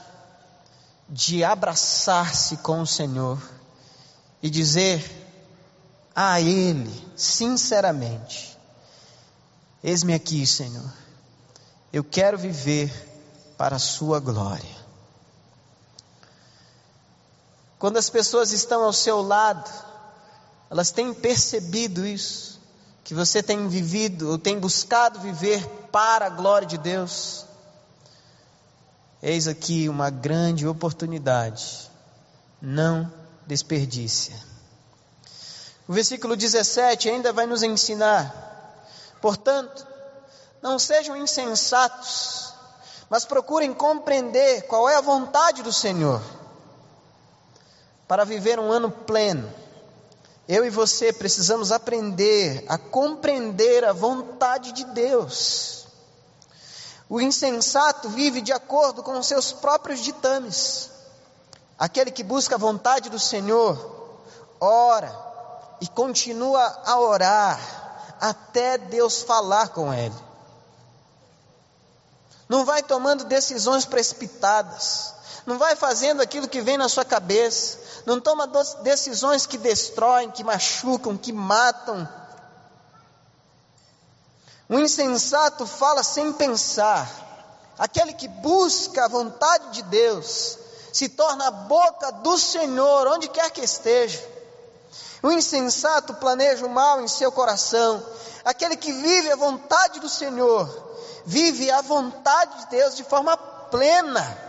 [1.07, 3.39] de abraçar-se com o Senhor
[4.41, 5.05] e dizer
[6.15, 8.57] a Ele, sinceramente:
[9.83, 10.91] Eis-me aqui, Senhor,
[11.93, 12.91] eu quero viver
[13.59, 14.75] para a Sua glória.
[17.77, 19.71] Quando as pessoas estão ao seu lado,
[20.67, 22.56] elas têm percebido isso
[23.07, 27.45] que você tem vivido ou tem buscado viver para a glória de Deus,
[29.23, 31.89] eis aqui uma grande oportunidade.
[32.61, 33.09] Não
[33.45, 34.33] desperdice.
[35.87, 38.83] O versículo 17 ainda vai nos ensinar,
[39.21, 39.87] portanto,
[40.61, 42.53] não sejam insensatos,
[43.09, 46.21] mas procurem compreender qual é a vontade do Senhor,
[48.05, 49.49] para viver um ano pleno
[50.47, 55.87] eu e você precisamos aprender a compreender a vontade de Deus.
[57.09, 60.89] O insensato vive de acordo com os seus próprios ditames.
[61.77, 64.19] Aquele que busca a vontade do Senhor,
[64.59, 65.13] ora
[65.81, 70.15] e continua a orar até Deus falar com ele.
[72.47, 75.16] Não vai tomando decisões precipitadas
[75.47, 78.45] não vai fazendo aquilo que vem na sua cabeça, não toma
[78.83, 82.07] decisões que destroem, que machucam, que matam.
[84.67, 87.09] O insensato fala sem pensar,
[87.79, 90.59] aquele que busca a vontade de Deus,
[90.91, 94.21] se torna a boca do Senhor, onde quer que esteja.
[95.23, 98.05] O insensato planeja o mal em seu coração,
[98.43, 100.67] aquele que vive a vontade do Senhor,
[101.25, 104.46] vive a vontade de Deus de forma plena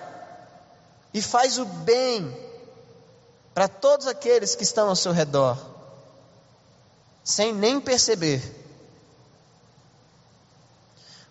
[1.12, 2.36] e faz o bem
[3.54, 5.58] para todos aqueles que estão ao seu redor,
[7.24, 8.42] sem nem perceber.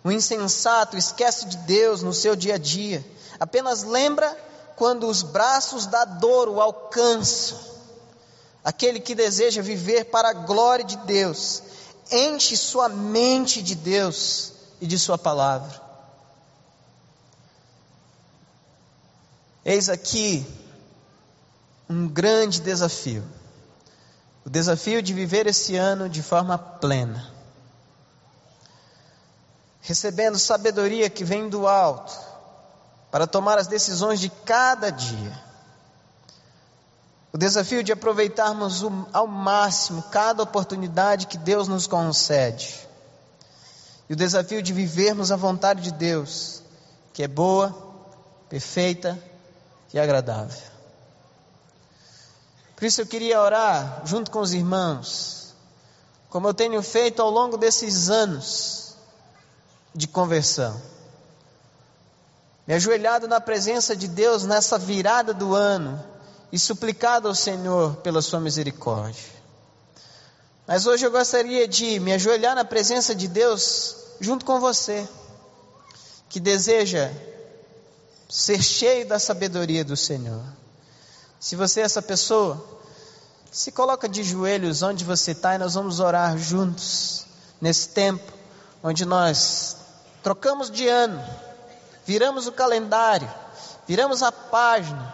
[0.04, 3.06] O insensato esquece de Deus no seu dia a dia,
[3.40, 4.36] apenas lembra
[4.76, 7.58] quando os braços da dor o alcançam.
[8.64, 11.64] Aquele que deseja viver para a glória de Deus,
[12.12, 15.87] enche sua mente de Deus e de Sua palavra.
[19.68, 20.48] Eis aqui
[21.90, 23.22] um grande desafio.
[24.46, 27.30] o desafio de viver esse ano de forma plena,
[29.82, 32.18] recebendo sabedoria que vem do alto,
[33.12, 35.38] para tomar as decisões de cada dia.
[37.34, 42.88] O desafio de aproveitarmos ao máximo cada oportunidade que Deus nos concede.
[44.08, 46.64] E o desafio de vivermos a vontade de Deus,
[47.12, 47.76] que é boa,
[48.48, 49.22] perfeita
[49.94, 50.62] e agradável.
[52.76, 55.56] Por isso eu queria orar junto com os irmãos,
[56.30, 58.96] como eu tenho feito ao longo desses anos
[59.96, 60.80] de conversão.
[62.68, 66.04] Me ajoelhado na presença de Deus nessa virada do ano
[66.52, 69.38] e suplicado ao Senhor pela sua misericórdia.
[70.68, 75.08] Mas hoje eu gostaria de me ajoelhar na presença de Deus junto com você,
[76.30, 77.10] que deseja
[78.28, 80.44] ser cheio da sabedoria do Senhor.
[81.40, 82.64] Se você é essa pessoa,
[83.52, 87.26] se coloca de joelhos onde você está e nós vamos orar juntos
[87.62, 88.34] nesse tempo
[88.84, 89.78] onde nós
[90.22, 91.24] trocamos de ano,
[92.06, 93.32] viramos o calendário,
[93.88, 95.14] viramos a página,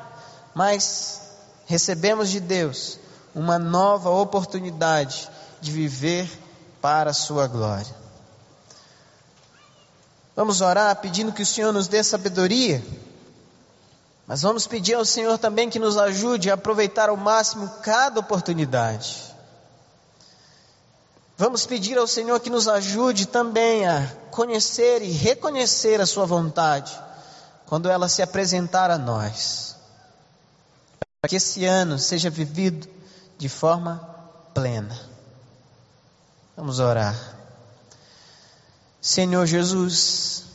[0.53, 1.21] mas
[1.65, 2.99] recebemos de Deus
[3.33, 5.29] uma nova oportunidade
[5.61, 6.29] de viver
[6.81, 8.02] para a Sua glória.
[10.35, 12.83] Vamos orar pedindo que o Senhor nos dê sabedoria
[14.25, 19.33] mas vamos pedir ao Senhor também que nos ajude a aproveitar ao máximo cada oportunidade.
[21.37, 26.97] Vamos pedir ao Senhor que nos ajude também a conhecer e reconhecer a Sua vontade
[27.65, 29.75] quando ela se apresentar a nós.
[31.21, 32.87] Para que esse ano seja vivido
[33.37, 33.97] de forma
[34.53, 34.97] plena.
[36.55, 37.42] Vamos orar.
[39.03, 40.45] Senhor Jesus,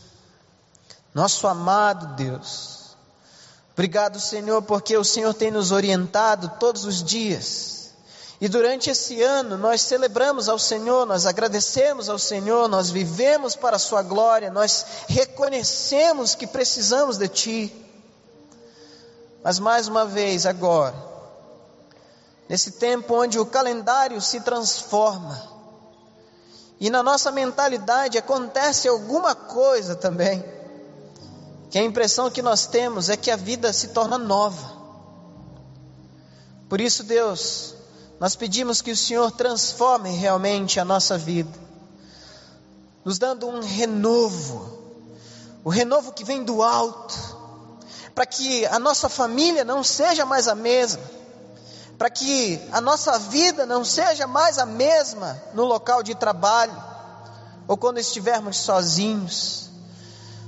[1.15, 2.79] nosso amado Deus,
[3.79, 7.93] Obrigado, Senhor, porque o Senhor tem nos orientado todos os dias.
[8.41, 13.77] E durante esse ano nós celebramos ao Senhor, nós agradecemos ao Senhor, nós vivemos para
[13.77, 17.87] a Sua glória, nós reconhecemos que precisamos de Ti.
[19.45, 20.97] Mas mais uma vez, agora,
[22.49, 25.41] nesse tempo onde o calendário se transforma,
[26.81, 30.45] e na nossa mentalidade acontece alguma coisa também,
[31.71, 34.79] que a impressão que nós temos é que a vida se torna nova.
[36.69, 37.75] Por isso, Deus,
[38.21, 41.59] nós pedimos que o Senhor transforme realmente a nossa vida,
[43.05, 44.79] nos dando um renovo,
[45.65, 47.15] o renovo que vem do alto,
[48.15, 51.18] para que a nossa família não seja mais a mesma,
[51.99, 56.77] para que a nossa vida não seja mais a mesma no local de trabalho,
[57.67, 59.69] ou quando estivermos sozinhos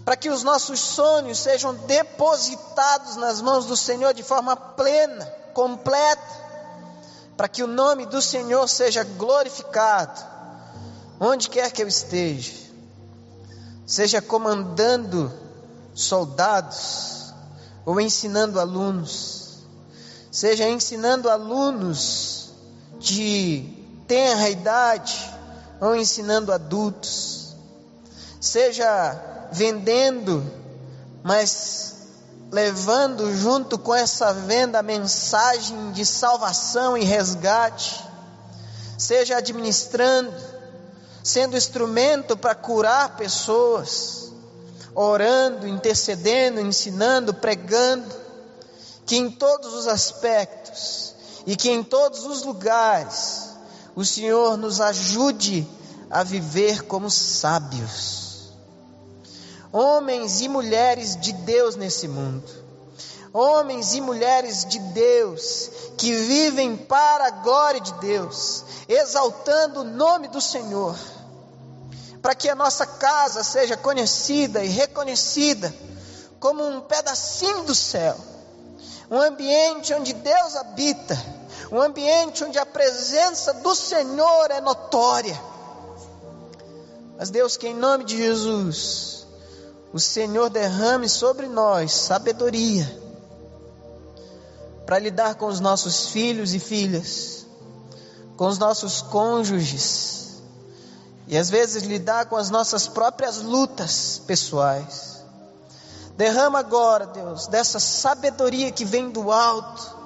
[0.05, 5.25] para que os nossos sonhos sejam depositados nas mãos do Senhor de forma plena,
[5.55, 6.21] completa,
[7.37, 10.21] para que o nome do Senhor seja glorificado,
[11.21, 12.53] onde quer que eu esteja,
[13.87, 15.33] seja comandando
[15.95, 17.33] soldados
[17.85, 19.50] ou ensinando alunos,
[20.31, 22.51] seja ensinando alunos
[22.99, 23.65] de
[24.07, 25.19] tenra idade
[25.81, 27.57] ou ensinando adultos,
[28.41, 30.45] seja vendendo,
[31.23, 31.97] mas
[32.53, 38.05] levando junto com essa venda a mensagem de salvação e resgate,
[38.99, 40.35] seja administrando,
[41.23, 44.33] sendo instrumento para curar pessoas,
[44.95, 48.20] orando, intercedendo, ensinando, pregando,
[49.11, 53.49] que em todos os aspectos e que em todos os lugares
[53.97, 55.69] o Senhor nos ajude
[56.09, 58.21] a viver como sábios
[59.73, 62.49] homens e mulheres de Deus nesse mundo,
[63.33, 70.29] homens e mulheres de Deus que vivem para a glória de Deus, exaltando o nome
[70.29, 70.97] do Senhor,
[72.23, 75.75] para que a nossa casa seja conhecida e reconhecida
[76.39, 78.17] como um pedacinho do céu,
[79.11, 81.19] um ambiente onde Deus habita,
[81.73, 85.39] um ambiente onde a presença do Senhor é notória.
[87.19, 89.27] Mas Deus, que em nome de Jesus,
[89.93, 92.89] o Senhor derrame sobre nós sabedoria
[94.87, 97.47] para lidar com os nossos filhos e filhas,
[98.37, 100.21] com os nossos cônjuges
[101.27, 105.20] e às vezes lidar com as nossas próprias lutas pessoais.
[106.21, 109.97] Derrama agora, Deus, dessa sabedoria que vem do alto,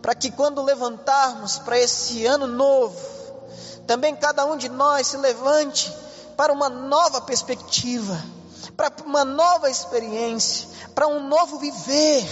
[0.00, 2.98] para que quando levantarmos para esse ano novo,
[3.86, 5.94] também cada um de nós se levante
[6.38, 8.18] para uma nova perspectiva
[8.74, 12.26] para uma nova experiência, para um novo viver,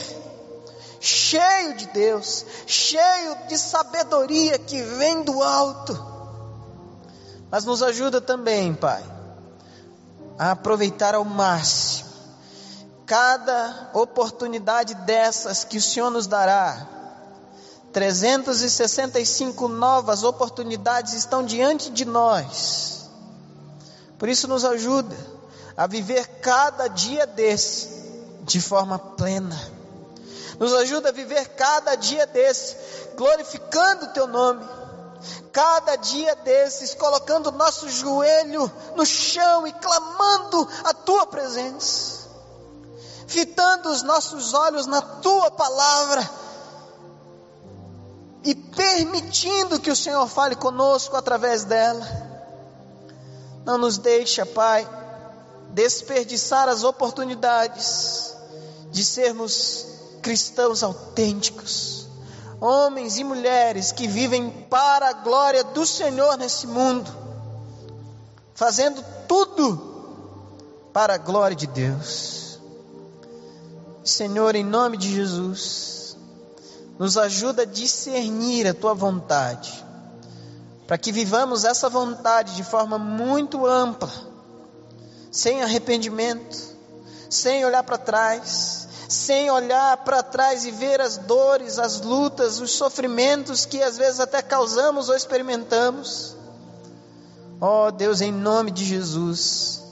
[0.99, 5.93] cheio de Deus, cheio de sabedoria que vem do alto.
[7.51, 9.05] Mas nos ajuda também, Pai,
[10.39, 12.14] a aproveitar ao máximo
[13.07, 16.89] cada oportunidade dessas que o Senhor nos dará.
[17.93, 23.09] 365 novas oportunidades estão diante de nós.
[24.19, 25.17] Por isso nos ajuda
[25.77, 27.89] a viver cada dia desse
[28.43, 29.59] de forma plena.
[30.59, 32.77] Nos ajuda a viver cada dia desse
[33.17, 34.65] glorificando o teu nome.
[35.53, 42.24] Cada dia desses colocando o nosso joelho no chão e clamando a tua presença.
[43.27, 46.31] Fitando os nossos olhos na tua palavra
[48.45, 52.07] e permitindo que o Senhor fale conosco através dela.
[53.65, 54.87] Não nos deixa, Pai,
[55.71, 58.35] desperdiçar as oportunidades
[58.91, 59.87] de sermos
[60.21, 62.07] cristãos autênticos,
[62.61, 67.11] homens e mulheres que vivem para a glória do Senhor nesse mundo,
[68.55, 69.95] fazendo tudo
[70.93, 72.44] para a glória de Deus.
[74.05, 76.15] Senhor, em nome de Jesus,
[76.99, 79.83] nos ajuda a discernir a tua vontade,
[80.87, 84.13] para que vivamos essa vontade de forma muito ampla
[85.31, 86.57] sem arrependimento,
[87.31, 92.73] sem olhar para trás, sem olhar para trás e ver as dores, as lutas, os
[92.73, 96.37] sofrimentos que às vezes até causamos ou experimentamos.
[97.59, 99.83] Ó oh, Deus, em nome de Jesus,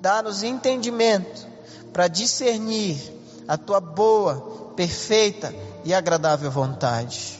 [0.00, 1.46] dá-nos entendimento
[1.92, 3.15] para discernir
[3.46, 7.38] a tua boa, perfeita e agradável vontade.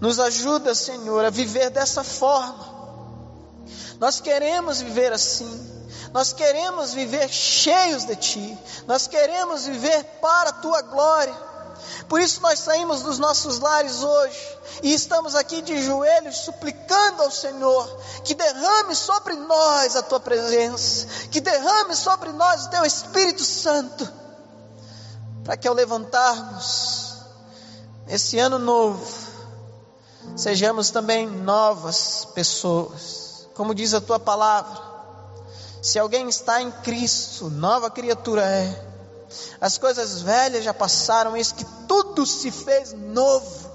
[0.00, 2.74] Nos ajuda, Senhor, a viver dessa forma.
[3.98, 5.72] Nós queremos viver assim.
[6.12, 11.34] Nós queremos viver cheios de Ti, nós queremos viver para a Tua glória.
[12.08, 17.30] Por isso nós saímos dos nossos lares hoje e estamos aqui de joelhos suplicando ao
[17.30, 23.42] Senhor que derrame sobre nós a tua presença, que derrame sobre nós o teu Espírito
[23.42, 24.10] Santo,
[25.44, 27.18] para que ao levantarmos
[28.08, 29.06] esse ano novo,
[30.36, 34.82] sejamos também novas pessoas, como diz a tua palavra.
[35.82, 38.94] Se alguém está em Cristo, nova criatura é.
[39.60, 43.73] As coisas velhas já passaram, eis que tudo se fez novo.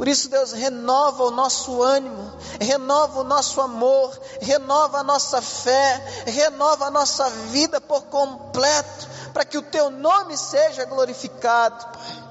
[0.00, 6.24] Por isso, Deus renova o nosso ânimo, renova o nosso amor, renova a nossa fé,
[6.24, 12.24] renova a nossa vida por completo, para que o Teu nome seja glorificado, Pai.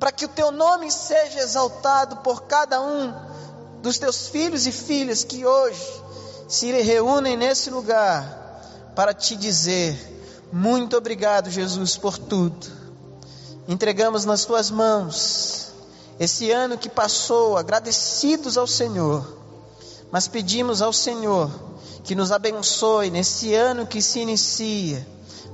[0.00, 3.12] Para que o Teu nome seja exaltado por cada um
[3.82, 6.02] dos Teus filhos e filhas que hoje
[6.48, 8.24] se reúnem nesse lugar
[8.94, 9.94] para te dizer:
[10.50, 12.66] muito obrigado, Jesus, por tudo.
[13.68, 15.65] Entregamos nas tuas mãos
[16.18, 19.36] esse ano que passou, agradecidos ao Senhor,
[20.10, 21.50] mas pedimos ao Senhor
[22.04, 25.06] que nos abençoe nesse ano que se inicia,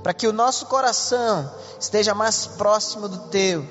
[0.02, 1.50] para que o nosso coração
[1.80, 3.66] esteja mais próximo do teu.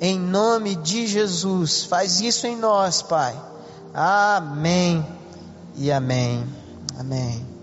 [0.00, 3.40] Em nome de Jesus, faz isso em nós, Pai.
[3.92, 5.06] Amém
[5.76, 6.44] e amém.
[6.98, 7.53] Amém.